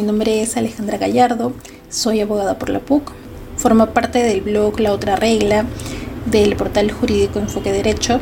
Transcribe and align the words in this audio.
mi 0.00 0.06
nombre 0.06 0.40
es 0.40 0.56
Alejandra 0.56 0.96
Gallardo, 0.96 1.52
soy 1.90 2.22
abogada 2.22 2.58
por 2.58 2.70
la 2.70 2.78
PUC, 2.80 3.12
formo 3.58 3.88
parte 3.88 4.22
del 4.22 4.40
blog 4.40 4.80
La 4.80 4.94
Otra 4.94 5.14
Regla, 5.14 5.66
del 6.24 6.56
portal 6.56 6.90
jurídico 6.90 7.38
Enfoque 7.38 7.70
Derecho, 7.70 8.18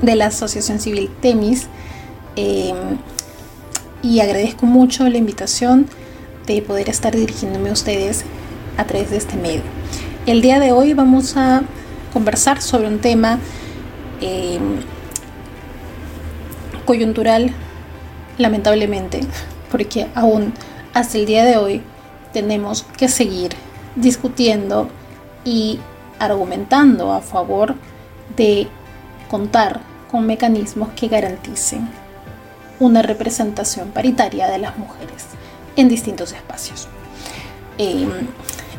de 0.00 0.16
la 0.16 0.28
Asociación 0.28 0.80
Civil 0.80 1.10
Temis 1.20 1.66
eh, 2.36 2.72
y 4.02 4.20
agradezco 4.20 4.64
mucho 4.64 5.06
la 5.10 5.18
invitación 5.18 5.86
de 6.46 6.62
poder 6.62 6.88
estar 6.88 7.14
dirigiéndome 7.14 7.68
a 7.68 7.74
ustedes 7.74 8.24
a 8.78 8.84
través 8.84 9.10
de 9.10 9.18
este 9.18 9.36
medio. 9.36 9.60
El 10.24 10.40
día 10.40 10.58
de 10.58 10.72
hoy 10.72 10.94
vamos 10.94 11.36
a 11.36 11.64
conversar 12.14 12.62
sobre 12.62 12.88
un 12.88 12.98
tema 13.00 13.38
eh, 14.22 14.58
coyuntural, 16.86 17.52
lamentablemente, 18.38 19.20
porque 19.70 20.08
aún 20.14 20.52
hasta 20.94 21.18
el 21.18 21.26
día 21.26 21.44
de 21.44 21.56
hoy 21.56 21.82
tenemos 22.32 22.82
que 22.96 23.08
seguir 23.08 23.52
discutiendo 23.96 24.88
y 25.44 25.78
argumentando 26.18 27.12
a 27.12 27.20
favor 27.20 27.74
de 28.36 28.68
contar 29.30 29.80
con 30.10 30.26
mecanismos 30.26 30.90
que 30.90 31.08
garanticen 31.08 31.88
una 32.78 33.02
representación 33.02 33.90
paritaria 33.90 34.48
de 34.48 34.58
las 34.58 34.76
mujeres 34.78 35.26
en 35.76 35.88
distintos 35.88 36.32
espacios. 36.32 36.88
Eh, 37.78 38.08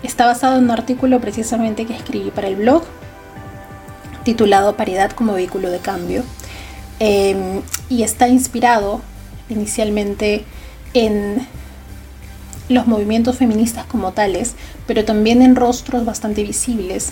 está 0.04 0.26
basado 0.26 0.58
en 0.58 0.66
un 0.66 0.71
artículo 0.71 1.20
precisamente 1.20 1.85
que 1.85 1.96
escribí 1.96 2.32
para 2.32 2.48
el 2.48 2.55
blog 2.55 2.84
titulado 4.23 4.76
Paridad 4.76 5.12
como 5.12 5.34
vehículo 5.34 5.70
de 5.70 5.80
cambio 5.80 6.23
eh, 6.99 7.62
y 7.90 8.04
está 8.04 8.27
inspirado 8.27 9.02
inicialmente 9.49 10.46
en 10.94 11.48
los 12.70 12.88
movimientos 12.88 13.38
feministas 13.38 13.86
como 13.86 14.13
tales, 14.13 14.55
pero 14.88 15.05
también 15.05 15.41
en 15.41 15.55
rostros 15.55 16.05
bastante 16.05 16.43
visibles 16.43 17.12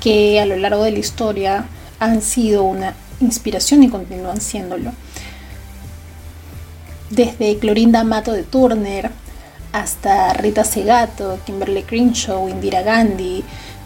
que 0.00 0.40
a 0.40 0.46
lo 0.46 0.56
largo 0.56 0.84
de 0.84 0.92
la 0.92 0.98
historia 0.98 1.64
han 1.98 2.22
sido 2.22 2.62
una 2.62 2.94
inspiración 3.20 3.82
y 3.82 3.88
continúan 3.88 4.40
siéndolo. 4.40 4.92
Desde 7.10 7.58
Clorinda 7.58 8.04
Mato 8.04 8.32
de 8.32 8.42
Turner 8.42 9.10
hasta 9.72 10.32
Rita 10.34 10.64
Segato, 10.64 11.38
Kimberly 11.44 11.82
Crenshaw, 11.82 12.48
Indira 12.48 12.82
Gandhi, 12.82 13.44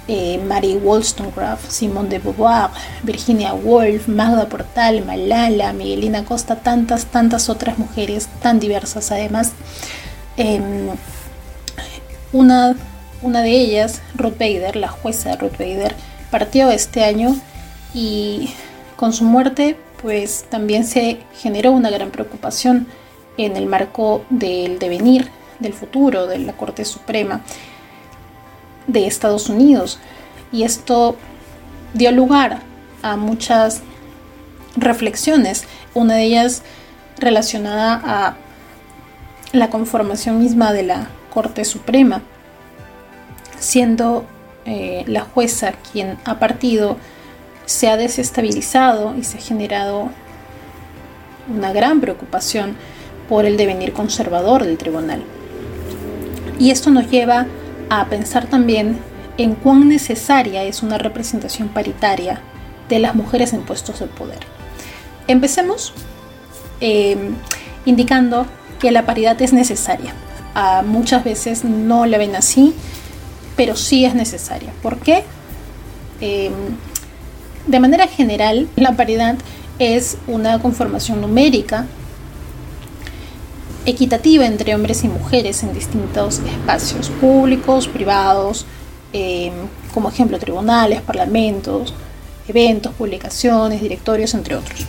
eh, 0.09 0.39
Mary 0.47 0.75
Wollstonecraft, 0.77 1.71
Simone 1.71 2.09
de 2.09 2.19
Beauvoir, 2.19 2.71
Virginia 3.03 3.55
Woolf, 3.55 4.09
Magda 4.09 4.49
Portal, 4.49 5.05
Malala, 5.05 5.73
Miguelina 5.73 6.25
Costa, 6.25 6.57
tantas, 6.57 7.07
tantas 7.07 7.49
otras 7.49 7.79
mujeres 7.79 8.29
tan 8.43 8.59
diversas 8.59 9.13
además. 9.13 9.53
Em, 10.37 10.89
una, 12.33 12.75
una 13.23 13.43
de 13.43 13.51
ellas, 13.51 14.01
Ruth 14.17 14.39
Bader, 14.39 14.77
la 14.77 14.89
jueza 14.89 15.37
Ruth 15.37 15.59
Bader, 15.59 15.95
partió 16.31 16.71
este 16.71 17.05
año 17.05 17.37
y 17.95 18.51
con 18.97 19.13
su 19.13 19.25
muerte 19.25 19.77
pues 20.01 20.47
también 20.49 20.85
se 20.85 21.19
generó 21.35 21.71
una 21.73 21.91
gran 21.91 22.11
preocupación 22.11 22.89
en 23.37 23.57
el 23.57 23.67
marco 23.67 24.25
del 24.31 24.79
devenir 24.79 25.31
del 25.61 25.73
futuro 25.73 26.27
de 26.27 26.39
la 26.39 26.55
Corte 26.55 26.85
Suprema 26.85 27.43
de 28.87 29.07
Estados 29.07 29.49
Unidos. 29.49 29.99
Y 30.51 30.65
esto 30.65 31.17
dio 31.95 32.13
lugar 32.13 32.61
a 33.03 33.17
muchas 33.17 33.83
reflexiones, 34.77 35.65
una 35.95 36.15
de 36.15 36.25
ellas 36.25 36.63
relacionada 37.19 38.01
a 38.05 38.37
la 39.53 39.71
conformación 39.71 40.41
misma 40.41 40.73
de 40.73 40.83
la 40.83 41.09
Corte 41.33 41.65
Suprema, 41.65 42.23
siendo 43.59 44.25
eh, 44.65 45.05
la 45.07 45.23
jueza 45.23 45.73
quien 45.93 46.19
ha 46.25 46.39
partido, 46.39 46.97
se 47.67 47.89
ha 47.89 47.97
desestabilizado 47.97 49.15
y 49.17 49.25
se 49.25 49.39
ha 49.39 49.41
generado 49.41 50.11
una 51.55 51.73
gran 51.73 52.01
preocupación 52.01 52.77
por 53.29 53.45
el 53.45 53.57
devenir 53.57 53.93
conservador 53.93 54.65
del 54.65 54.79
tribunal. 54.79 55.23
Y 56.59 56.71
esto 56.71 56.91
nos 56.91 57.11
lleva 57.11 57.41
a 57.41 57.47
pensar 58.09 58.47
también 58.47 58.99
en 59.39 59.55
cuán 59.55 59.89
necesaria 59.89 60.63
es 60.65 60.83
una 60.83 60.99
representación 60.99 61.69
paritaria 61.69 62.41
de 62.89 62.99
las 62.99 63.15
mujeres 63.15 63.53
en 63.53 63.63
puestos 63.63 64.01
de 64.01 64.07
poder. 64.07 64.41
Empecemos 65.27 65.93
eh, 66.81 67.17
indicando 67.85 68.47
que 68.79 68.91
la 68.91 69.07
paridad 69.07 69.41
es 69.41 69.53
necesaria. 69.53 70.13
muchas 70.85 71.25
veces 71.25 71.65
no 71.65 72.05
la 72.07 72.19
ven 72.19 72.37
así, 72.37 72.75
pero 73.57 73.77
sí 73.77 74.05
es 74.05 74.15
necesaria. 74.15 74.73
¿Por 74.83 74.99
qué? 74.99 75.25
Eh, 76.21 76.51
de 77.67 77.81
manera 77.81 78.07
general, 78.09 78.69
la 78.77 78.93
paridad 78.93 79.37
es 79.79 80.19
una 80.27 80.61
conformación 80.61 81.21
numérica 81.21 81.87
equitativa 83.87 84.47
entre 84.47 84.75
hombres 84.75 85.05
y 85.05 85.09
mujeres 85.09 85.63
en 85.63 85.75
distintos 85.75 86.39
espacios 86.41 87.11
públicos, 87.11 87.89
privados, 87.89 88.67
em, 89.13 89.53
como 89.93 90.09
ejemplo 90.09 90.39
tribunales, 90.39 91.01
parlamentos, 91.03 91.95
eventos, 92.49 92.95
publicaciones, 92.95 93.81
directorios, 93.81 94.35
entre 94.35 94.57
otros. 94.57 94.87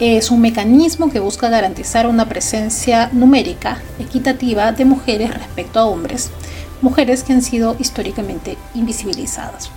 Es 0.00 0.30
un 0.30 0.40
mecanismo 0.40 1.10
que 1.10 1.20
busca 1.20 1.48
garantizar 1.48 2.06
una 2.06 2.28
presencia 2.28 3.10
numérica 3.12 3.80
equitativa 3.98 4.72
de 4.72 4.84
mujeres 4.84 5.32
respecto 5.32 5.78
a 5.78 5.84
hombres, 5.84 6.30
mujeres 6.82 7.22
que 7.22 7.32
han 7.32 7.42
sido 7.42 7.76
históricamente 7.78 8.56
invisibilizadas. 8.74 9.70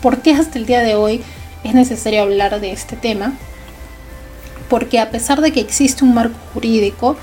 ¿Por 0.00 0.18
qué 0.22 0.32
hasta 0.32 0.58
el 0.58 0.66
día 0.66 0.82
de 0.82 0.94
hoy 0.94 1.22
es 1.64 1.74
necesario 1.74 2.22
hablar 2.22 2.60
de 2.60 2.70
este 2.72 2.96
tema? 2.96 3.32
Porque 4.68 5.00
a 5.00 5.10
pesar 5.10 5.40
de 5.40 5.52
que 5.52 5.60
existe 5.60 6.04
un 6.04 6.14
marco 6.14 6.36
jurídico, 6.54 7.16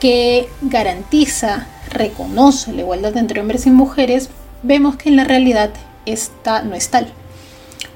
que 0.00 0.48
garantiza, 0.62 1.66
reconoce 1.90 2.72
la 2.72 2.80
igualdad 2.80 3.16
entre 3.16 3.40
hombres 3.40 3.66
y 3.66 3.70
mujeres, 3.70 4.30
vemos 4.62 4.96
que 4.96 5.10
en 5.10 5.16
la 5.16 5.24
realidad 5.24 5.70
esta 6.06 6.62
no 6.62 6.74
es 6.74 6.88
tal. 6.88 7.12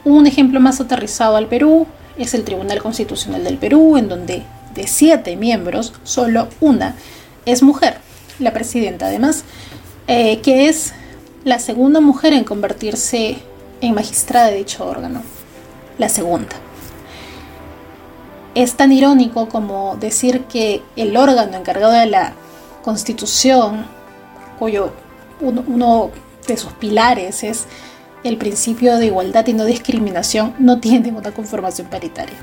Un 0.05 0.27
ejemplo 0.27 0.61
más 0.61 0.81
aterrizado 0.81 1.37
al 1.37 1.49
Perú 1.49 1.87
es 2.19 2.35
el 2.35 2.45
Tribunal 2.45 2.83
Constitucional 2.83 3.43
del 3.43 3.59
Perú, 3.59 3.97
en 3.97 4.09
donde 4.09 4.43
de 4.75 4.87
siete 4.87 5.37
miembros, 5.37 5.95
solo 6.05 6.49
una 6.61 6.95
es 7.47 7.63
mujer, 7.63 7.99
la 8.39 8.53
presidenta 8.53 9.07
además, 9.07 9.45
eh, 10.07 10.41
que 10.41 10.69
es 10.69 10.93
la 11.45 11.59
segunda 11.59 12.01
mujer 12.01 12.33
en 12.33 12.45
convertirse 12.45 13.39
en 13.81 13.95
magistrada 13.95 14.49
de 14.49 14.57
dicho 14.59 14.87
órgano. 14.87 15.23
La 15.99 16.09
segunda 16.09 16.64
es 18.55 18.75
tan 18.75 18.93
irónico 18.93 19.49
como 19.49 19.97
decir 19.97 20.45
que 20.45 20.83
el 20.97 21.17
órgano 21.17 21.57
encargado 21.57 21.93
de 21.93 22.07
la 22.07 22.35
constitución, 22.83 23.87
cuyo 24.59 24.93
uno, 25.41 26.11
de 26.47 26.57
sus 26.59 26.73
pilares 26.75 27.43
es 27.43 27.65
el 28.23 28.37
principio 28.37 28.99
de 28.99 29.07
igualdad 29.07 29.47
y 29.47 29.55
no 29.55 29.65
discriminación, 29.65 30.55
no 30.59 30.79
tiene 30.79 31.11
una 31.11 31.33
conformación 31.33 31.89
paritaria. 31.89 32.37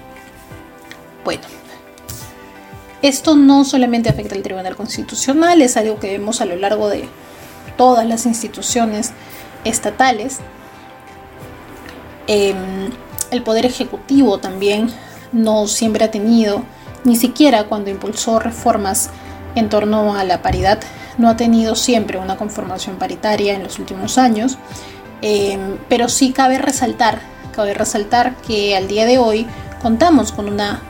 Bueno, 1.24 1.44
esto 3.04 3.36
no 3.36 3.64
solamente 3.64 4.10
afecta 4.10 4.36
al 4.36 4.42
Tribunal 4.42 4.76
Constitucional, 4.76 5.62
es 5.62 5.78
algo 5.78 6.00
que 6.00 6.12
vemos 6.12 6.42
a 6.42 6.46
lo 6.46 6.56
largo 6.56 6.90
de 6.90 7.08
todas 7.78 8.08
las 8.08 8.26
instituciones 8.26 9.12
estatales. 9.64 10.40
Em, 12.26 12.90
el 13.30 13.44
Poder 13.44 13.66
Ejecutivo 13.66 14.40
también 14.40 14.92
no 15.32 15.68
siempre 15.68 16.06
ha 16.06 16.12
tenido, 16.12 16.64
ni 17.04 17.16
siquiera 17.16 17.66
cuando 17.66 17.90
impulsó 17.90 18.40
reformas 18.40 19.10
en 19.56 19.70
torno 19.70 20.16
a 20.16 20.24
la 20.24 20.42
paridad, 20.42 20.80
no 21.18 21.30
ha 21.30 21.36
tenido 21.36 21.76
siempre 21.76 22.18
una 22.18 22.38
conformación 22.38 22.98
paritaria 22.98 23.54
en 23.54 23.64
los 23.64 23.80
últimos 23.80 24.18
años, 24.18 24.58
eh, 25.22 25.58
pero 25.90 26.10
sí 26.10 26.32
cabe 26.32 26.58
resaltar, 26.58 27.20
cabe 27.56 27.74
resaltar 27.74 28.36
que 28.48 28.76
al 28.76 28.88
día 28.88 29.06
de 29.06 29.18
hoy 29.18 29.46
contamos 29.82 30.32
con 30.32 30.48
una 30.48 30.82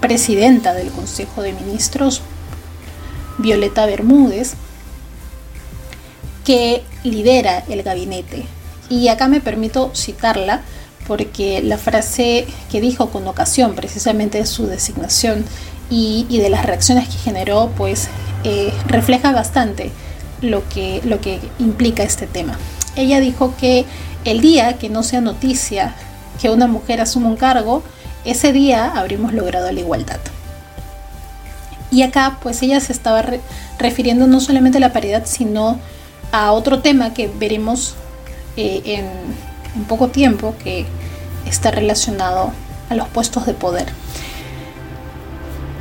presidenta 0.00 0.74
del 0.74 0.90
Consejo 0.90 1.42
de 1.42 1.52
Ministros, 1.52 2.22
Violeta 3.38 3.86
Bermúdez, 3.86 4.54
que 6.44 6.82
lidera 7.04 7.62
el 7.68 7.82
gabinete. 7.82 8.46
Y 8.88 9.08
acá 9.08 9.28
me 9.28 9.40
permito 9.40 9.90
citarla 9.94 10.62
porque 11.08 11.62
la 11.62 11.78
frase 11.78 12.46
que 12.70 12.80
dijo 12.80 13.10
con 13.10 13.26
ocasión 13.26 13.74
precisamente 13.74 14.38
de 14.38 14.46
su 14.46 14.66
designación 14.66 15.44
y, 15.90 16.26
de 16.28 16.50
las 16.50 16.66
reacciones 16.66 17.08
que 17.08 17.16
generó, 17.16 17.72
pues 17.76 18.08
eh, 18.44 18.72
refleja 18.86 19.32
bastante 19.32 19.90
lo 20.42 20.68
que, 20.68 21.00
lo 21.04 21.20
que 21.20 21.40
implica 21.58 22.02
este 22.02 22.26
tema. 22.26 22.58
Ella 22.94 23.20
dijo 23.20 23.54
que 23.58 23.86
el 24.24 24.42
día 24.42 24.74
que 24.74 24.90
no 24.90 25.02
sea 25.02 25.22
noticia 25.22 25.94
que 26.40 26.50
una 26.50 26.66
mujer 26.66 27.00
asuma 27.00 27.28
un 27.28 27.36
cargo, 27.36 27.82
ese 28.24 28.52
día 28.52 28.92
habremos 28.94 29.32
logrado 29.32 29.72
la 29.72 29.80
igualdad. 29.80 30.20
Y 31.90 32.02
acá 32.02 32.38
pues 32.42 32.60
ella 32.62 32.80
se 32.80 32.92
estaba 32.92 33.24
refiriendo 33.78 34.26
no 34.26 34.40
solamente 34.40 34.76
a 34.76 34.82
la 34.82 34.92
paridad, 34.92 35.22
sino 35.24 35.80
a 36.32 36.52
otro 36.52 36.80
tema 36.80 37.14
que 37.14 37.28
veremos 37.28 37.94
eh, 38.58 38.82
en 38.84 39.06
un 39.76 39.84
poco 39.84 40.08
tiempo 40.08 40.54
que 40.62 40.86
está 41.46 41.70
relacionado 41.70 42.52
a 42.88 42.94
los 42.94 43.08
puestos 43.08 43.46
de 43.46 43.54
poder. 43.54 43.86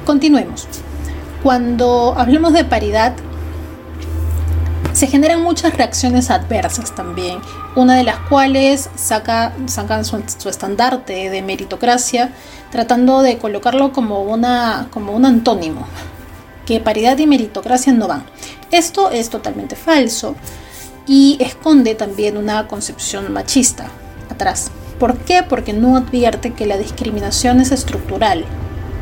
Continuemos. 0.06 0.68
Cuando 1.44 2.16
hablamos 2.18 2.54
de 2.54 2.64
paridad, 2.64 3.14
se 4.94 5.08
generan 5.08 5.44
muchas 5.44 5.78
reacciones 5.78 6.32
adversas 6.32 6.96
también, 6.96 7.40
una 7.76 7.96
de 7.96 8.04
las 8.04 8.18
cuales 8.18 8.90
saca, 8.96 9.54
sacan 9.68 10.04
su, 10.06 10.18
estandarte 10.50 11.30
de 11.30 11.42
meritocracia, 11.44 12.32
tratando 12.72 13.22
de 13.22 13.38
colocarlo 13.38 13.92
como, 13.92 14.24
una, 14.24 14.88
como 14.90 15.12
un 15.12 15.26
antónimo, 15.26 15.86
que 16.66 16.80
paridad 16.80 17.18
y 17.20 17.28
meritocracia 17.28 17.94
no 17.94 18.08
van. 18.08 18.24
Esto 18.72 19.12
es 19.12 19.30
totalmente 19.30 19.76
falso 19.76 20.36
y 21.08 21.38
esconde 21.40 21.96
también 21.96 22.38
una 22.38 22.68
concepción 22.68 23.32
machista 23.32 23.90
atrás. 24.30 24.72
¿Por 25.00 25.18
qué? 25.18 25.44
Porque 25.44 25.74
no 25.74 25.96
advierte 25.96 26.54
que 26.54 26.66
la 26.66 26.78
discriminación 26.78 27.62
es 27.62 27.72
estructural. 27.72 28.46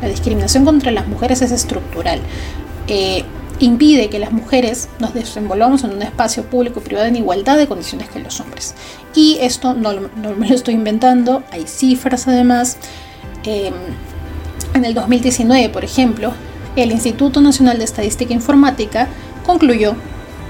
La 0.02 0.08
discriminación 0.08 0.64
contra 0.64 0.92
las 0.92 1.08
mujeres 1.08 1.42
es 1.42 1.52
estructural. 1.52 2.20
Eh, 2.86 3.24
impide 3.58 4.10
que 4.10 4.18
las 4.18 4.32
mujeres 4.32 4.88
nos 4.98 5.14
desenvolvamos 5.14 5.82
en 5.84 5.90
un 5.90 6.02
espacio 6.02 6.44
público 6.44 6.80
y 6.80 6.82
privado 6.82 7.06
en 7.06 7.16
igualdad 7.16 7.56
de 7.56 7.66
condiciones 7.66 8.08
que 8.10 8.20
los 8.20 8.38
hombres. 8.40 8.74
Y 9.14 9.38
esto 9.40 9.74
no, 9.74 9.92
me 10.36 10.48
lo 10.48 10.54
estoy 10.54 10.74
inventando, 10.74 11.42
hay 11.50 11.66
cifras 11.66 12.28
además. 12.28 12.76
Em, 13.44 13.72
en 14.74 14.84
el 14.84 14.92
2019, 14.92 15.70
por 15.70 15.84
ejemplo, 15.84 16.32
el 16.76 16.92
Instituto 16.92 17.40
Nacional 17.40 17.78
de 17.78 17.84
Estadística 17.84 18.32
e 18.32 18.36
Informática 18.36 19.08
concluyó 19.46 19.94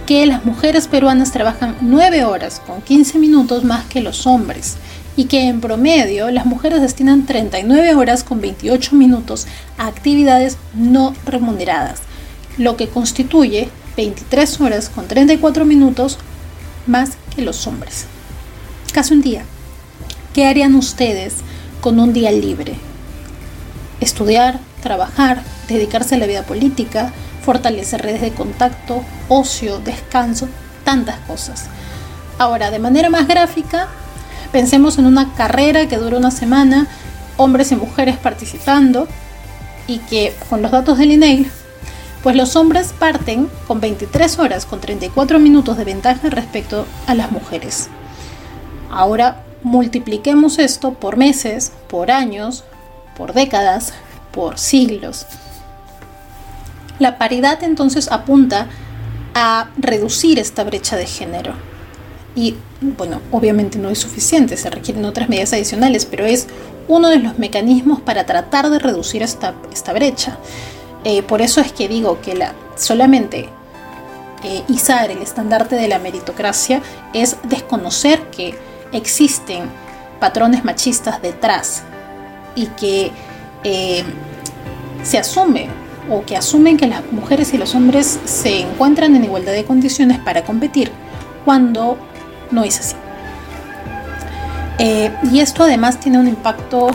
que 0.06 0.24
las 0.26 0.44
mujeres 0.44 0.88
peruanas 0.88 1.32
trabajan 1.32 1.76
9 1.80 2.24
horas 2.24 2.62
con 2.64 2.80
15 2.80 3.18
minutos 3.18 3.64
más 3.64 3.84
que 3.86 4.00
los 4.00 4.26
hombres 4.26 4.76
y 5.16 5.24
que 5.24 5.48
en 5.48 5.60
promedio 5.60 6.30
las 6.30 6.46
mujeres 6.46 6.80
destinan 6.80 7.26
39 7.26 7.94
horas 7.94 8.22
con 8.22 8.40
28 8.40 8.94
minutos 8.94 9.46
a 9.78 9.86
actividades 9.86 10.58
no 10.74 11.14
remuneradas 11.24 12.02
lo 12.58 12.76
que 12.76 12.88
constituye 12.88 13.68
23 13.96 14.60
horas 14.60 14.88
con 14.88 15.08
34 15.08 15.64
minutos 15.64 16.18
más 16.86 17.12
que 17.34 17.42
los 17.42 17.66
hombres. 17.66 18.06
Casi 18.92 19.14
un 19.14 19.22
día. 19.22 19.44
¿Qué 20.32 20.46
harían 20.46 20.74
ustedes 20.74 21.34
con 21.80 21.98
un 22.00 22.12
día 22.12 22.30
libre? 22.30 22.74
Estudiar, 24.00 24.60
trabajar, 24.82 25.42
dedicarse 25.68 26.14
a 26.14 26.18
la 26.18 26.26
vida 26.26 26.42
política, 26.42 27.12
fortalecer 27.46 28.02
redes 28.02 28.20
de 28.20 28.32
contacto, 28.32 29.02
ocio, 29.28 29.78
descanso, 29.78 30.48
tantas 30.84 31.18
cosas. 31.20 31.66
Ahora, 32.38 32.70
de 32.70 32.80
manera 32.80 33.08
más 33.08 33.26
gráfica, 33.26 33.88
pensemos 34.50 34.98
en 34.98 35.06
una 35.06 35.32
carrera 35.34 35.86
que 35.86 35.96
dura 35.96 36.18
una 36.18 36.32
semana, 36.32 36.88
hombres 37.38 37.72
y 37.72 37.76
mujeres 37.76 38.18
participando, 38.18 39.06
y 39.86 39.98
que 39.98 40.34
con 40.50 40.60
los 40.60 40.72
datos 40.72 40.98
del 40.98 41.12
INEI 41.12 41.46
pues 42.22 42.34
los 42.34 42.56
hombres 42.56 42.92
parten 42.98 43.48
con 43.68 43.80
23 43.80 44.40
horas 44.40 44.66
con 44.66 44.80
34 44.80 45.38
minutos 45.38 45.76
de 45.76 45.84
ventaja 45.84 46.28
respecto 46.28 46.84
a 47.06 47.14
las 47.14 47.30
mujeres. 47.30 47.88
Ahora 48.90 49.44
multipliquemos 49.62 50.58
esto 50.58 50.94
por 50.94 51.16
meses, 51.16 51.70
por 51.86 52.10
años, 52.10 52.64
por 53.16 53.32
décadas, 53.32 53.92
por 54.32 54.58
siglos. 54.58 55.24
La 56.98 57.18
paridad 57.18 57.62
entonces 57.62 58.10
apunta 58.10 58.68
a 59.34 59.68
reducir 59.76 60.38
esta 60.38 60.64
brecha 60.64 60.96
de 60.96 61.06
género. 61.06 61.54
Y 62.34 62.54
bueno, 62.80 63.20
obviamente 63.30 63.78
no 63.78 63.90
es 63.90 63.98
suficiente, 63.98 64.56
se 64.56 64.70
requieren 64.70 65.04
otras 65.04 65.28
medidas 65.28 65.52
adicionales, 65.52 66.06
pero 66.06 66.26
es 66.26 66.46
uno 66.88 67.08
de 67.08 67.18
los 67.18 67.38
mecanismos 67.38 68.00
para 68.00 68.26
tratar 68.26 68.70
de 68.70 68.78
reducir 68.78 69.22
esta, 69.22 69.54
esta 69.72 69.92
brecha. 69.92 70.38
Eh, 71.04 71.22
por 71.22 71.42
eso 71.42 71.60
es 71.60 71.72
que 71.72 71.88
digo 71.88 72.20
que 72.20 72.34
la, 72.34 72.54
solamente 72.76 73.48
eh, 74.44 74.62
izar 74.68 75.10
el 75.10 75.18
estandarte 75.18 75.76
de 75.76 75.88
la 75.88 75.98
meritocracia 75.98 76.82
es 77.12 77.36
desconocer 77.44 78.22
que 78.30 78.54
existen 78.92 79.64
patrones 80.20 80.64
machistas 80.64 81.20
detrás 81.22 81.82
y 82.54 82.66
que 82.68 83.10
eh, 83.64 84.04
se 85.02 85.18
asume 85.18 85.68
o 86.10 86.24
que 86.24 86.36
asumen 86.36 86.76
que 86.76 86.86
las 86.86 87.02
mujeres 87.12 87.52
y 87.54 87.58
los 87.58 87.74
hombres 87.74 88.18
se 88.24 88.60
encuentran 88.60 89.16
en 89.16 89.24
igualdad 89.24 89.52
de 89.52 89.64
condiciones 89.64 90.18
para 90.18 90.44
competir 90.44 90.90
cuando 91.44 91.98
no 92.50 92.64
es 92.64 92.80
así. 92.80 92.96
y 95.32 95.40
esto 95.40 95.64
además 95.64 95.98
tiene 95.98 96.18
un 96.18 96.28
impacto 96.28 96.90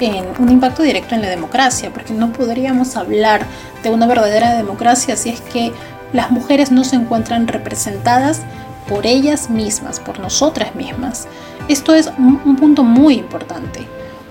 en 0.00 0.26
un 0.38 0.50
impacto 0.50 0.82
directo 0.82 1.14
en 1.14 1.22
la 1.22 1.28
democracia, 1.28 1.90
porque 1.90 2.12
no 2.12 2.32
podríamos 2.32 2.96
hablar 2.96 3.46
de 3.82 3.90
una 3.90 4.06
verdadera 4.06 4.54
democracia 4.54 5.16
si 5.16 5.30
es 5.30 5.40
que 5.40 5.72
las 6.12 6.30
mujeres 6.30 6.70
no 6.70 6.84
se 6.84 6.96
encuentran 6.96 7.48
representadas 7.48 8.42
por 8.88 9.06
ellas 9.06 9.50
mismas, 9.50 10.00
por 10.00 10.18
nosotras 10.20 10.74
mismas. 10.74 11.26
Esto 11.68 11.94
es 11.94 12.10
un, 12.18 12.56
punto 12.56 12.84
muy 12.84 13.14
importante, 13.14 13.86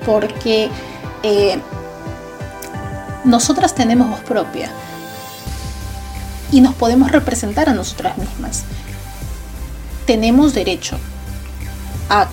porque 0.06 0.70
eh, 1.24 1.58
nosotras 3.26 3.76
tenemos 3.76 4.10
voz 4.10 4.20
propia 4.22 4.70
y 6.52 6.62
nos 6.62 6.76
podemos 6.76 7.12
representar 7.12 7.70
a 7.70 7.74
nosotras 7.74 8.18
mismas. 8.18 8.64
Tenemos 10.06 10.54
derecho 10.54 10.98
a 12.10 12.28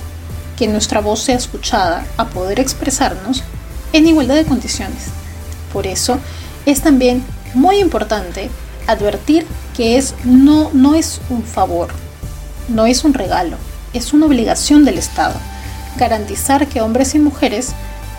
que 0.56 0.68
nuestra 0.68 1.00
voz 1.00 1.20
sea 1.20 1.36
escuchada, 1.36 2.04
a 2.16 2.26
poder 2.26 2.60
expresarnos 2.60 3.42
en 3.92 4.06
igualdad 4.06 4.36
de 4.36 4.44
condiciones. 4.44 5.06
Por 5.72 5.86
eso 5.86 6.18
es 6.66 6.82
también 6.82 7.24
muy 7.54 7.78
importante 7.78 8.50
advertir 8.86 9.46
que 9.76 9.96
es, 9.96 10.14
no, 10.24 10.70
no 10.72 10.94
es 10.94 11.20
un 11.30 11.42
favor, 11.42 11.88
no 12.68 12.86
es 12.86 13.04
un 13.04 13.14
regalo, 13.14 13.56
es 13.94 14.12
una 14.12 14.26
obligación 14.26 14.84
del 14.84 14.98
Estado 14.98 15.34
garantizar 15.96 16.66
que 16.66 16.80
hombres 16.80 17.14
y 17.14 17.18
mujeres 17.18 17.72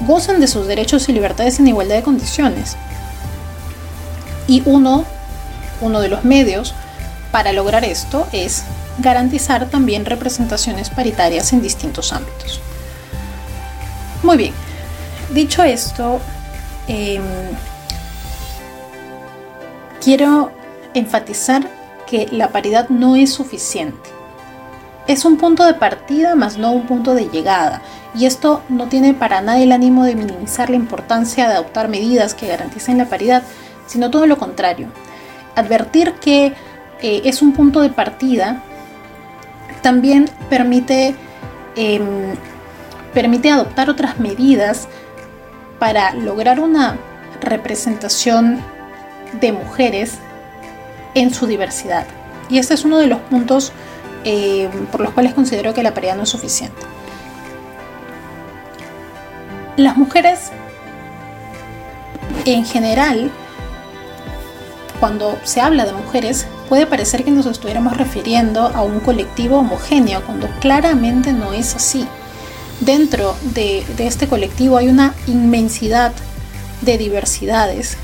gocen 0.06 0.40
de 0.40 0.48
sus 0.48 0.68
derechos 0.68 1.10
y 1.10 1.14
libertades 1.14 1.60
en 1.60 1.68
igualdad 1.68 1.96
de 1.96 2.04
condiciones. 2.04 2.76
Y 4.48 4.62
uno, 4.66 5.06
uno 5.82 6.02
de 6.02 6.10
los 6.10 6.24
medios 6.24 6.74
para 7.32 7.54
lograr 7.54 7.84
esto 7.84 8.28
es 8.32 8.64
garantizar 9.00 9.70
también 9.70 10.06
representaciones 10.06 10.90
paritarias 10.90 11.52
en 11.54 11.62
distintos 11.62 12.14
ámbitos. 12.14 12.60
Muy 14.22 14.38
bien, 14.38 14.54
dicho 15.34 15.64
esto, 15.64 16.20
em, 16.88 17.22
quiero 20.02 20.52
enfatizar 20.94 21.68
que 22.06 22.28
la 22.32 22.50
paridad 22.50 22.90
no 22.90 23.16
es 23.16 23.34
suficiente. 23.34 24.13
Es 25.08 25.26
un 25.26 25.38
punto 25.38 25.66
de 25.66 25.74
partida, 25.74 26.36
más 26.36 26.58
no 26.58 26.72
un 26.72 26.88
punto 26.88 27.14
de 27.14 27.30
llegada, 27.30 27.82
y 28.16 28.26
esto 28.26 28.64
no 28.70 28.88
tiene 28.88 29.14
para 29.14 29.42
nada 29.42 29.60
el 29.60 29.72
ánimo 29.72 30.06
de 30.06 30.16
minimizar 30.16 30.70
la 30.70 30.78
importancia 30.78 31.48
de 31.48 31.56
adoptar 31.56 31.90
medidas 31.90 32.34
que 32.34 32.48
garanticen 32.48 32.98
la 32.98 33.06
paridad, 33.06 33.44
sino 33.86 34.10
todo 34.10 34.28
lo 34.28 34.38
contrario. 34.38 34.88
Advertir 35.56 36.14
que 36.14 36.54
eh, 37.02 37.22
es 37.26 37.42
un 37.42 37.52
punto 37.52 37.82
de 37.82 37.90
partida 37.90 38.64
también 39.82 40.30
permite, 40.50 41.16
em, 41.76 42.36
permite 43.14 43.52
adoptar 43.52 43.90
otras 43.90 44.20
medidas 44.20 44.88
para 45.80 46.14
lograr 46.14 46.62
una 46.62 46.98
representación 47.42 48.62
de 49.42 49.52
mujeres 49.52 50.18
en 51.14 51.34
su 51.34 51.46
diversidad. 51.46 52.06
Y 52.50 52.60
este 52.60 52.74
es 52.74 52.86
uno 52.86 53.00
de 53.00 53.08
los 53.08 53.20
puntos 53.20 53.74
em, 54.24 54.86
por 54.88 55.02
los 55.02 55.12
cuales 55.12 55.34
considero 55.34 55.74
que 55.74 55.84
la 55.84 55.94
paridad 55.94 56.16
no 56.16 56.24
es 56.24 56.30
suficiente. 56.30 56.82
Las 59.78 59.98
mujeres 59.98 60.52
en 62.46 62.66
general, 62.66 63.32
cuando 65.00 65.38
se 65.44 65.62
habla 65.62 65.86
de 65.86 65.94
mujeres, 65.94 66.46
puede 66.70 66.86
parecer 66.86 67.24
que 67.24 67.32
nos 67.32 67.46
estuviéramos 67.46 67.98
refiriendo 67.98 68.68
a 68.68 68.82
un 68.82 69.00
colectivo 69.00 69.58
homogéneo, 69.60 70.24
cuando 70.26 70.48
claramente 70.60 71.34
no 71.34 71.54
es 71.54 71.76
así. 71.76 72.08
Dentro 72.80 73.36
de, 73.54 73.84
este 74.00 74.28
colectivo 74.28 74.78
hay 74.78 74.90
una 74.90 75.14
inmensidad 75.28 76.12
de 76.82 76.98
diversidades 76.98 77.98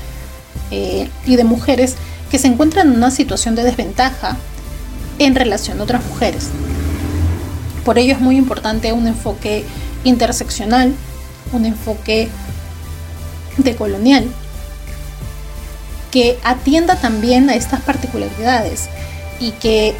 eh, 0.70 1.10
y 1.26 1.36
de 1.36 1.44
mujeres 1.44 1.96
que 2.30 2.38
se 2.38 2.46
encuentran 2.46 2.88
en 2.88 2.96
una 2.96 3.10
situación 3.10 3.54
de 3.56 3.64
desventaja 3.64 4.36
en 5.20 5.36
relación 5.36 5.78
a 5.78 5.84
otras 5.84 6.04
mujeres. 6.04 6.48
Por 7.84 7.98
ello 7.98 8.14
es 8.14 8.20
muy 8.20 8.36
importante 8.36 8.92
un 8.92 9.06
enfoque 9.06 9.64
interseccional, 10.02 10.92
un 11.52 11.64
enfoque 11.64 12.28
decolonial 13.58 14.26
que 16.10 16.38
atienda 16.42 16.96
también 16.96 17.50
a 17.50 17.54
estas 17.54 17.80
particularidades 17.82 18.88
y 19.38 19.52
que, 19.52 19.94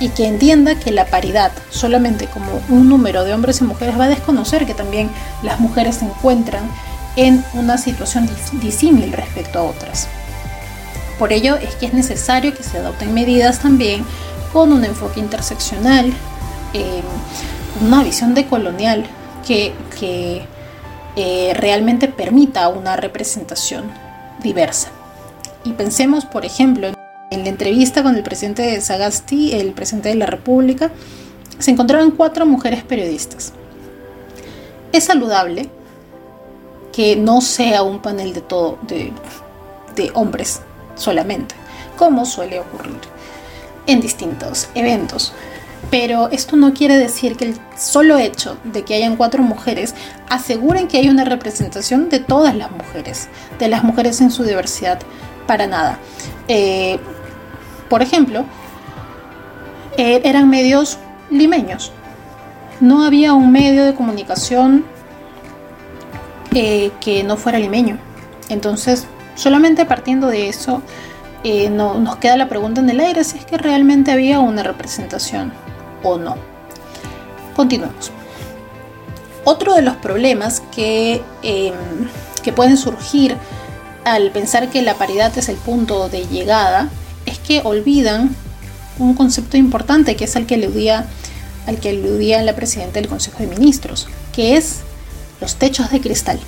y 0.00 0.10
que 0.10 0.26
entienda 0.26 0.78
que 0.78 0.90
la 0.90 1.06
paridad 1.06 1.52
solamente 1.70 2.26
como 2.26 2.60
un 2.68 2.88
número 2.88 3.24
de 3.24 3.32
hombres 3.32 3.60
y 3.60 3.64
mujeres 3.64 3.98
va 3.98 4.04
a 4.04 4.08
desconocer 4.10 4.66
que 4.66 4.74
también 4.74 5.08
las 5.42 5.58
mujeres 5.60 5.96
se 5.96 6.04
encuentran 6.04 6.70
en 7.16 7.44
una 7.54 7.78
situación 7.78 8.28
disímil 8.60 9.12
respecto 9.12 9.58
a 9.58 9.62
otras. 9.62 10.08
Por 11.18 11.32
ello 11.32 11.56
es 11.56 11.74
que 11.76 11.86
es 11.86 11.94
necesario 11.94 12.54
que 12.54 12.62
se 12.62 12.78
adopten 12.78 13.12
medidas 13.12 13.58
también 13.58 14.04
con 14.52 14.72
un 14.72 14.84
enfoque 14.84 15.20
interseccional, 15.20 16.12
eh, 16.72 17.02
una 17.84 18.02
visión 18.02 18.34
decolonial 18.34 19.04
que, 19.46 19.72
que 19.98 20.46
eh, 21.16 21.52
realmente 21.54 22.08
permita 22.08 22.68
una 22.68 22.96
representación 22.96 23.90
diversa. 24.42 24.88
Y 25.64 25.72
pensemos, 25.72 26.24
por 26.24 26.44
ejemplo, 26.44 26.88
en 27.30 27.42
la 27.42 27.48
entrevista 27.48 28.02
con 28.02 28.16
el 28.16 28.22
presidente 28.22 28.62
de 28.62 28.80
Sagasti, 28.80 29.52
el 29.54 29.72
presidente 29.72 30.08
de 30.10 30.14
la 30.14 30.26
República, 30.26 30.90
se 31.58 31.70
encontraban 31.70 32.12
cuatro 32.12 32.46
mujeres 32.46 32.84
periodistas. 32.84 33.52
Es 34.92 35.04
saludable 35.04 35.68
que 36.92 37.16
no 37.16 37.40
sea 37.40 37.82
un 37.82 38.00
panel 38.00 38.32
de 38.32 38.40
todo 38.40 38.78
de, 38.82 39.12
de 39.94 40.10
hombres 40.14 40.62
solamente, 40.94 41.54
como 41.96 42.24
suele 42.24 42.60
ocurrir 42.60 43.17
en 43.88 44.00
distintos 44.00 44.68
eventos. 44.76 45.32
Pero 45.90 46.28
esto 46.30 46.56
no 46.56 46.74
quiere 46.74 46.96
decir 46.96 47.36
que 47.36 47.46
el 47.46 47.54
solo 47.76 48.18
hecho 48.18 48.58
de 48.64 48.84
que 48.84 48.94
hayan 48.94 49.16
cuatro 49.16 49.42
mujeres 49.42 49.94
aseguren 50.28 50.86
que 50.86 50.98
hay 50.98 51.08
una 51.08 51.24
representación 51.24 52.08
de 52.08 52.20
todas 52.20 52.54
las 52.54 52.70
mujeres, 52.70 53.28
de 53.58 53.68
las 53.68 53.82
mujeres 53.82 54.20
en 54.20 54.30
su 54.30 54.44
diversidad, 54.44 55.00
para 55.46 55.66
nada. 55.66 55.98
Eh, 56.46 56.98
por 57.88 58.02
ejemplo, 58.02 58.44
eh, 59.96 60.20
eran 60.24 60.50
medios 60.50 60.98
limeños. 61.30 61.92
No 62.80 63.04
había 63.04 63.32
un 63.32 63.50
medio 63.50 63.84
de 63.84 63.94
comunicación 63.94 64.84
eh, 66.54 66.90
que 67.00 67.24
no 67.24 67.36
fuera 67.36 67.58
limeño. 67.58 67.98
Entonces, 68.50 69.06
solamente 69.34 69.86
partiendo 69.86 70.26
de 70.26 70.48
eso, 70.48 70.82
no, 71.70 71.98
nos 71.98 72.16
queda 72.16 72.36
la 72.36 72.48
pregunta 72.48 72.80
en 72.80 72.90
el 72.90 73.00
aire 73.00 73.24
si 73.24 73.38
es 73.38 73.44
que 73.44 73.58
realmente 73.58 74.10
había 74.10 74.40
una 74.40 74.62
representación 74.62 75.52
o 76.02 76.18
no. 76.18 76.36
Continuemos. 77.54 78.10
Otro 79.44 79.74
de 79.74 79.82
los 79.82 79.96
problemas 79.96 80.62
que, 80.74 81.22
em, 81.42 81.74
que 82.42 82.52
pueden 82.52 82.76
surgir 82.76 83.36
al 84.04 84.30
pensar 84.30 84.68
que 84.70 84.82
la 84.82 84.94
paridad 84.94 85.36
es 85.36 85.48
el 85.48 85.56
punto 85.56 86.08
de 86.08 86.26
llegada 86.26 86.88
es 87.26 87.38
que 87.38 87.60
olvidan 87.64 88.34
un 88.98 89.14
concepto 89.14 89.56
importante 89.56 90.16
que 90.16 90.24
es 90.24 90.36
el 90.36 90.46
que 90.46 90.56
aludía, 90.56 91.06
al 91.66 91.78
que 91.78 91.90
aludía 91.90 92.42
la 92.42 92.54
presidenta 92.54 93.00
del 93.00 93.08
Consejo 93.08 93.38
de 93.38 93.46
Ministros, 93.46 94.08
que 94.32 94.56
es 94.56 94.80
los 95.40 95.56
techos 95.56 95.90
de 95.90 96.00
cristal. 96.00 96.38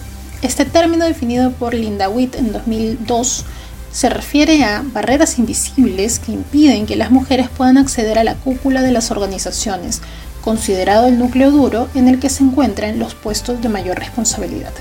Este 0.42 0.64
término 0.64 1.04
definido 1.04 1.52
por 1.52 1.74
Linda 1.74 2.08
Witt 2.08 2.34
en 2.34 2.52
2002 2.52 3.44
se 3.92 4.08
refiere 4.08 4.62
a 4.62 4.82
barreras 4.84 5.38
invisibles 5.38 6.20
que 6.20 6.32
impiden 6.32 6.86
que 6.86 6.96
las 6.96 7.10
mujeres 7.10 7.48
puedan 7.48 7.76
acceder 7.76 8.18
a 8.18 8.24
la 8.24 8.36
cúpula 8.36 8.82
de 8.82 8.92
las 8.92 9.10
organizaciones, 9.10 10.00
considerado 10.42 11.08
el 11.08 11.18
núcleo 11.18 11.50
duro 11.50 11.88
en 11.94 12.08
el 12.08 12.20
que 12.20 12.30
se 12.30 12.44
encuentran 12.44 12.98
los 12.98 13.14
puestos 13.14 13.60
de 13.60 13.68
mayor 13.68 13.98
responsabilidad. 13.98 14.72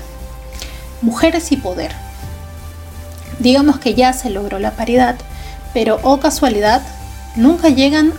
Mujeres 1.02 1.50
y 1.50 1.56
poder. 1.56 1.92
Digamos 3.40 3.80
que 3.80 3.94
ya 3.94 4.12
se 4.12 4.30
logró 4.30 4.58
la 4.58 4.72
paridad, 4.72 5.16
pero 5.74 5.98
oh 6.02 6.20
casualidad, 6.20 6.82
nunca 7.36 7.68
llegan 7.68 8.12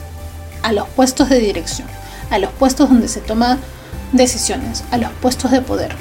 a 0.61 0.73
los 0.73 0.87
puestos 0.89 1.29
de 1.29 1.39
dirección, 1.39 1.87
a 2.29 2.37
los 2.37 2.51
puestos 2.51 2.89
donde 2.89 3.07
se 3.07 3.21
toman 3.21 3.59
decisiones, 4.11 4.83
a 4.91 4.97
los 4.97 5.11
puestos 5.13 5.51
de 5.51 5.61
poder. 5.61 5.95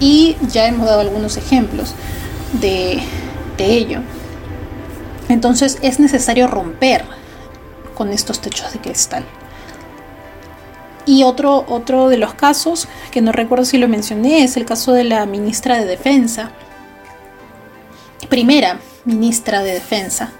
Y 0.00 0.36
ya 0.50 0.66
hemos 0.66 0.86
dado 0.86 1.00
algunos 1.00 1.36
ejemplos 1.36 1.94
de 2.60 3.02
ello. 3.58 4.00
Entonces 5.28 5.78
es 5.82 5.98
necesario 5.98 6.46
romper 6.46 7.04
con 7.94 8.12
estos 8.12 8.40
techos 8.40 8.72
de 8.72 8.78
cristal. 8.80 9.24
Y 11.04 11.22
otro, 11.22 11.64
otro 11.68 12.08
de 12.08 12.16
los 12.16 12.34
casos, 12.34 12.88
que 13.10 13.20
no 13.20 13.32
recuerdo 13.32 13.64
si 13.64 13.78
lo 13.78 13.88
mencioné, 13.88 14.42
es 14.42 14.56
el 14.56 14.64
caso 14.64 14.92
de 14.92 15.04
la 15.04 15.24
ministra 15.24 15.78
de 15.78 15.84
Defensa. 15.84 16.50
Primera 18.28 18.80
ministra 19.04 19.62
de 19.62 19.74
Defensa. 19.74 20.32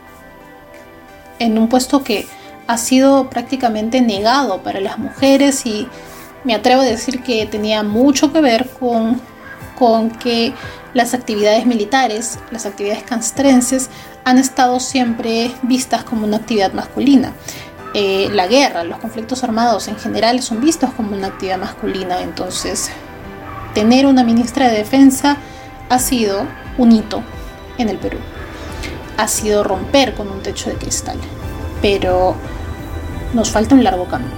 En 1.38 1.56
un 1.56 1.68
puesto 1.68 2.02
que 2.02 2.26
ha 2.66 2.78
sido 2.78 3.30
prácticamente 3.30 4.00
negado 4.00 4.62
para 4.62 4.80
las 4.80 4.98
mujeres 4.98 5.64
y 5.66 5.86
me 6.42 6.54
atrevo 6.54 6.82
a 6.82 6.84
decir 6.84 7.22
que 7.22 7.46
tenía 7.46 7.84
mucho 7.84 8.32
que 8.32 8.40
ver 8.40 8.68
con, 8.70 9.20
con 9.78 10.10
que 10.10 10.52
las 10.94 11.14
actividades 11.14 11.64
militares, 11.64 12.40
las 12.50 12.66
actividades 12.66 13.04
castrenses, 13.04 13.88
han 14.26 14.38
estado 14.38 14.80
siempre 14.80 15.52
vistas 15.62 16.02
como 16.02 16.26
una 16.26 16.38
actividad 16.38 16.72
masculina. 16.72 17.32
Eh, 17.94 18.28
la 18.32 18.48
guerra, 18.48 18.82
los 18.82 18.98
conflictos 18.98 19.44
armados 19.44 19.86
en 19.86 19.96
general 19.96 20.42
son 20.42 20.60
vistos 20.60 20.90
como 20.94 21.16
una 21.16 21.28
actividad 21.28 21.58
masculina. 21.58 22.20
Entonces, 22.20 22.90
tener 23.72 24.04
una 24.04 24.24
ministra 24.24 24.68
de 24.68 24.78
defensa 24.78 25.36
ha 25.88 25.98
sido 26.00 26.44
un 26.76 26.90
hito 26.90 27.22
en 27.78 27.88
el 27.88 27.98
Perú. 27.98 28.18
Ha 29.16 29.28
sido 29.28 29.62
romper 29.62 30.14
con 30.14 30.28
un 30.28 30.42
techo 30.42 30.70
de 30.70 30.76
cristal. 30.76 31.18
Pero 31.80 32.34
nos 33.32 33.52
falta 33.52 33.76
un 33.76 33.84
largo 33.84 34.08
camino. 34.08 34.32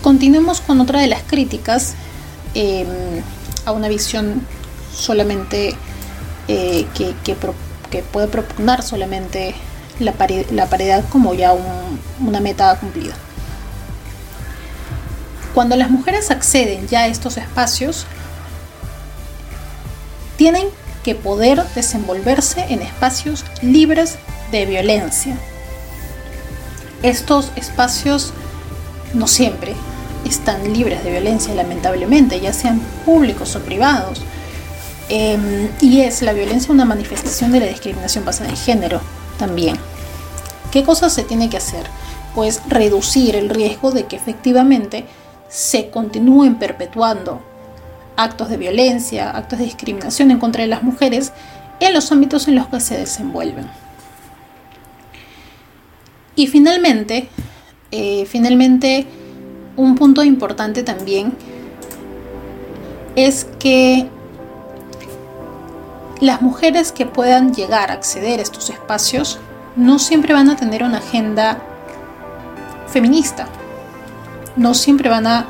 Continuemos 0.00 0.62
con 0.62 0.80
otra 0.80 1.02
de 1.02 1.08
las 1.08 1.22
críticas 1.24 1.94
em, 2.54 2.88
a 3.66 3.72
una 3.72 3.88
visión 3.88 4.46
solamente 4.94 5.76
eh, 6.52 6.86
que, 6.94 8.02
puede 8.02 8.28
proponer 8.28 8.82
solamente 8.82 9.54
la, 9.98 10.12
paridad 10.12 11.04
como 11.10 11.34
ya 11.34 11.54
una 12.20 12.40
meta 12.40 12.74
cumplida. 12.78 13.14
Cuando 15.54 15.76
las 15.76 15.90
mujeres 15.90 16.30
acceden 16.30 16.88
ya 16.88 17.00
a 17.00 17.06
estos 17.08 17.36
espacios, 17.36 18.06
tienen 20.36 20.68
que 21.02 21.14
poder 21.14 21.62
desenvolverse 21.74 22.66
en 22.68 22.82
espacios 22.82 23.44
libres 23.60 24.16
de 24.50 24.66
violencia. 24.66 25.36
Estos 27.02 27.50
espacios 27.56 28.32
no 29.14 29.26
siempre 29.26 29.74
están 30.24 30.72
libres 30.72 31.02
de 31.04 31.10
violencia, 31.10 31.54
lamentablemente, 31.54 32.40
ya 32.40 32.52
sean 32.52 32.80
públicos 33.04 33.56
o 33.56 33.60
privados. 33.60 34.22
Em, 35.14 35.68
y 35.82 36.00
es 36.00 36.22
la 36.22 36.32
violencia 36.32 36.72
una 36.72 36.86
manifestación 36.86 37.52
de 37.52 37.60
la 37.60 37.66
discriminación 37.66 38.24
basada 38.24 38.48
en 38.48 38.56
género 38.56 39.02
también. 39.38 39.76
¿Qué 40.70 40.84
cosas 40.84 41.12
se 41.12 41.22
tiene 41.22 41.50
que 41.50 41.58
hacer? 41.58 41.84
Pues 42.34 42.62
reducir 42.66 43.36
el 43.36 43.50
riesgo 43.50 43.90
de 43.90 44.06
que 44.06 44.16
efectivamente 44.16 45.04
se 45.50 45.90
continúen 45.90 46.54
perpetuando 46.54 47.42
actos 48.16 48.48
de 48.48 48.56
violencia, 48.56 49.28
actos 49.28 49.58
de 49.58 49.66
discriminación 49.66 50.30
en 50.30 50.38
contra 50.38 50.62
de 50.62 50.68
las 50.68 50.82
mujeres 50.82 51.34
en 51.78 51.92
los 51.92 52.10
ámbitos 52.10 52.48
en 52.48 52.54
los 52.54 52.68
que 52.68 52.80
se 52.80 52.96
desenvuelven. 52.96 53.66
Y 56.36 56.46
finalmente, 56.46 57.28
eh, 57.90 58.24
finalmente, 58.24 59.06
un 59.76 59.94
punto 59.94 60.24
importante 60.24 60.82
también 60.82 61.34
es 63.14 63.46
que 63.58 64.08
las 66.22 66.40
mujeres 66.40 66.92
que 66.92 67.04
puedan 67.04 67.52
llegar 67.52 67.90
a 67.90 67.94
acceder 67.94 68.38
a 68.38 68.42
estos 68.44 68.70
espacios 68.70 69.40
no 69.74 69.98
siempre 69.98 70.32
van 70.32 70.48
a 70.50 70.54
tener 70.54 70.84
una 70.84 70.98
agenda 70.98 71.58
feminista, 72.86 73.48
no 74.54 74.72
siempre 74.72 75.08
van 75.08 75.26
a 75.26 75.46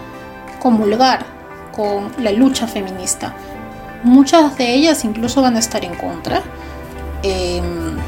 comulgar 0.63 1.27
con 1.73 2.11
la 2.25 2.33
lucha 2.33 2.67
feminista. 2.67 3.35
Muchas 4.03 4.57
de 4.57 4.73
ellas 4.73 5.05
incluso 5.05 5.43
van 5.43 5.57
a 5.57 5.59
estar 5.59 5.85
en 5.85 5.95
contra. 5.95 6.41
Em, 7.23 7.99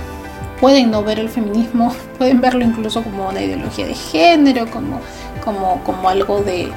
pueden 0.59 0.91
no 0.91 1.05
ver 1.05 1.19
el 1.19 1.29
feminismo, 1.29 1.95
pueden 2.19 2.41
verlo 2.41 2.65
incluso 2.65 3.03
como 3.03 3.29
una 3.29 3.43
ideología 3.43 3.87
de 3.87 3.95
género, 3.95 4.71
como, 4.71 5.01
como, 5.45 5.85
como 5.85 6.09
algo 6.09 6.41
de, 6.41 6.73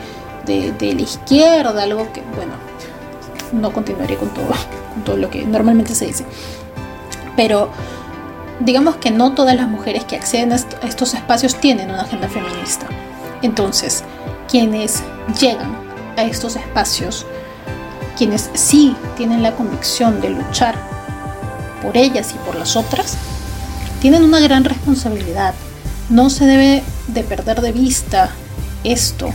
de, 0.45 0.73
de 0.73 0.95
la 0.95 1.01
izquierda, 1.01 1.81
algo 1.81 2.11
que, 2.11 2.21
bueno, 2.35 2.55
no 3.53 3.71
continuaré 3.71 4.17
con 4.17 4.27
todo, 4.33 4.51
todo 5.03 5.17
lo 5.17 5.29
que 5.29 5.45
normalmente 5.45 5.95
se 5.95 6.07
dice. 6.07 6.25
Pero 7.35 7.69
digamos 8.59 8.95
que 8.97 9.11
no 9.11 9.33
todas 9.33 9.55
las 9.55 9.67
mujeres 9.67 10.03
que 10.05 10.15
acceden 10.15 10.53
a 10.53 10.55
estos 10.87 11.13
espacios 11.13 11.55
tienen 11.55 11.91
una 11.91 12.01
agenda 12.01 12.27
feminista. 12.27 12.87
Entonces, 13.41 14.03
quienes 14.49 15.03
llegan 15.39 15.77
a 16.17 16.23
estos 16.23 16.55
espacios, 16.55 17.25
quienes 18.17 18.49
sí 18.53 18.95
tienen 19.15 19.43
la 19.43 19.55
convicción 19.55 20.19
de 20.21 20.31
luchar 20.31 20.75
por 21.83 21.95
ellas 21.95 22.33
y 22.33 22.37
por 22.45 22.55
las 22.55 22.75
otras, 22.75 23.17
tienen 24.01 24.23
una 24.23 24.39
gran 24.39 24.63
responsabilidad. 24.63 25.53
No 26.09 26.29
se 26.29 26.45
debe 26.45 26.83
de 27.07 27.23
perder 27.23 27.61
de 27.61 27.71
vista 27.71 28.31
esto, 28.83 29.29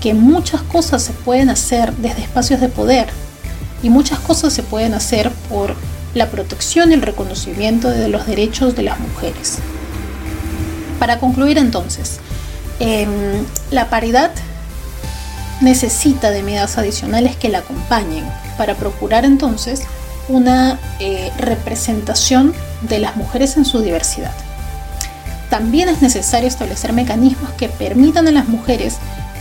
que 0.00 0.14
muchas 0.14 0.62
cosas 0.62 1.02
se 1.02 1.12
pueden 1.12 1.50
hacer 1.50 1.92
desde 1.96 2.22
espacios 2.22 2.60
de 2.60 2.68
poder 2.68 3.08
y 3.86 3.88
muchas 3.88 4.18
cosas 4.18 4.52
se 4.52 4.64
pueden 4.64 4.94
hacer 4.94 5.30
por 5.48 5.76
la 6.12 6.28
protección 6.28 6.90
y 6.90 6.94
el 6.94 7.02
reconocimiento 7.02 7.88
de 7.88 8.08
los 8.08 8.26
derechos 8.26 8.74
de 8.74 8.82
las 8.82 8.98
mujeres. 8.98 9.58
Para 10.98 11.20
concluir 11.20 11.56
entonces, 11.56 12.18
em, 12.80 13.44
la 13.70 13.88
paridad 13.88 14.32
necesita 15.60 16.32
de 16.32 16.42
medidas 16.42 16.78
adicionales 16.78 17.36
que 17.36 17.48
la 17.48 17.58
acompañen 17.58 18.24
para 18.58 18.74
procurar 18.74 19.24
entonces 19.24 19.82
una 20.28 20.80
eh, 20.98 21.30
representación 21.38 22.54
de 22.82 22.98
las 22.98 23.14
mujeres 23.14 23.56
en 23.56 23.64
su 23.64 23.82
diversidad. 23.82 24.32
También 25.48 25.88
es 25.88 26.02
necesario 26.02 26.48
establecer 26.48 26.92
mecanismos 26.92 27.52
que 27.52 27.68
permitan 27.68 28.26
a 28.26 28.32
las 28.32 28.48
mujeres 28.48 28.96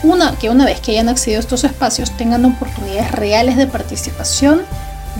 una, 0.05 0.37
que 0.37 0.49
una 0.49 0.65
vez 0.65 0.79
que 0.79 0.91
hayan 0.91 1.09
accedido 1.09 1.39
a 1.39 1.41
estos 1.41 1.63
espacios 1.63 2.11
tengan 2.11 2.45
oportunidades 2.45 3.11
reales 3.11 3.57
de 3.57 3.67
participación, 3.67 4.61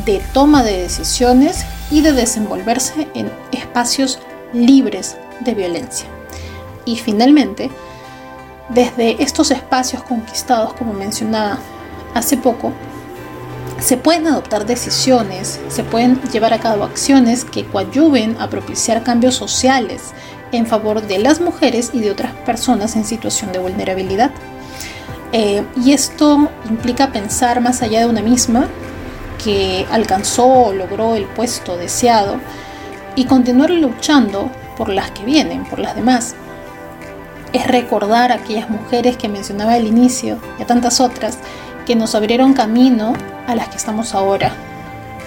de 0.06 0.22
toma 0.34 0.64
de 0.64 0.78
decisiones 0.82 1.66
y 1.90 2.02
de 2.02 2.14
desenvolverse 2.14 3.08
en 3.16 3.32
espacios 3.52 4.20
libres 4.54 5.18
de 5.42 5.54
violencia. 5.54 6.08
Y 6.86 6.98
finalmente, 6.98 7.72
desde 8.70 9.22
estos 9.24 9.52
espacios 9.52 10.04
conquistados, 10.04 10.74
como 10.74 10.94
mencionaba 10.94 11.58
hace 12.14 12.38
poco, 12.38 12.72
se 13.80 13.98
pueden 13.98 14.28
adoptar 14.28 14.66
decisiones, 14.66 15.60
se 15.68 15.84
pueden 15.84 16.22
llevar 16.32 16.54
a 16.54 16.60
cabo 16.60 16.84
acciones 16.84 17.44
que 17.44 17.66
coadyuven 17.66 18.38
a 18.40 18.50
propiciar 18.50 19.04
cambios 19.04 19.36
sociales 19.36 20.14
en 20.52 20.66
favor 20.66 21.02
de 21.02 21.20
las 21.20 21.42
mujeres 21.42 21.92
y 21.94 22.00
de 22.00 22.12
otras 22.12 22.34
personas 22.46 22.96
en 22.96 23.04
situación 23.04 23.52
de 23.52 23.60
vulnerabilidad. 23.60 24.32
Eh, 25.38 25.66
y 25.84 25.92
esto 25.92 26.48
implica 26.70 27.12
pensar 27.12 27.60
más 27.60 27.82
allá 27.82 28.00
de 28.00 28.06
una 28.06 28.22
misma, 28.22 28.68
que 29.44 29.86
alcanzó 29.92 30.46
o 30.48 30.72
logró 30.74 31.16
el 31.16 31.26
puesto 31.26 31.76
deseado, 31.76 32.38
y 33.18 33.26
continuar 33.26 33.70
luchando 33.70 34.50
por 34.78 34.88
las 34.88 35.12
que 35.12 35.26
vienen, 35.26 35.66
por 35.66 35.80
las 35.80 35.94
demás. 35.94 36.36
Es 37.52 37.68
recordar 37.68 38.32
a 38.32 38.36
aquellas 38.36 38.70
mujeres 38.70 39.18
que 39.18 39.28
mencionaba 39.28 39.74
al 39.74 39.86
inicio 39.86 40.38
y 40.58 40.62
a 40.64 40.68
tantas 40.68 41.02
otras 41.02 41.38
que 41.86 41.98
nos 41.98 42.16
abrieron 42.16 42.54
camino 42.54 43.12
a 43.46 43.56
las 43.56 43.68
que 43.68 43.76
estamos 43.76 44.16
ahora. 44.16 44.54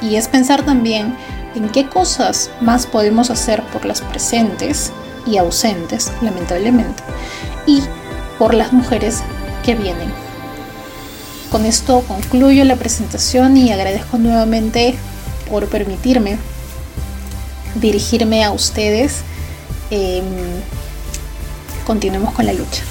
Y 0.00 0.17
es 0.17 0.27
pensar 0.27 0.62
también 0.62 1.15
en 1.55 1.69
qué 1.69 1.87
cosas 1.87 2.50
más 2.62 2.87
podemos 2.87 3.29
hacer 3.29 3.62
por 3.65 3.85
las 3.85 4.00
presentes 4.00 4.91
y 5.27 5.37
ausentes, 5.37 6.11
lamentablemente, 6.23 7.03
y 7.67 7.83
por 8.38 8.55
las 8.55 8.73
mujeres 8.73 9.23
vienen. 9.75 10.13
Con 11.51 11.65
esto 11.65 12.03
concluyo 12.07 12.65
la 12.65 12.77
presentación 12.77 13.57
y 13.57 13.73
agradezco 13.73 14.19
nuevamente 14.19 14.95
por 15.49 15.67
permitirme 15.69 16.37
dirigirme 17.75 18.45
a 18.45 18.51
ustedes. 18.51 19.23
Em, 19.91 20.25
continuemos 21.87 22.35
con 22.35 22.45
la 22.45 22.53
lucha. 22.53 22.83